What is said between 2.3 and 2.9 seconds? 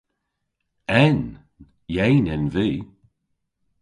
en vy.